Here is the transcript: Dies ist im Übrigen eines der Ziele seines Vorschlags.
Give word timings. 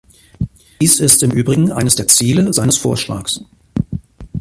Dies 0.81 0.99
ist 0.99 1.21
im 1.21 1.29
Übrigen 1.29 1.71
eines 1.71 1.93
der 1.95 2.07
Ziele 2.07 2.51
seines 2.53 2.75
Vorschlags. 2.79 3.45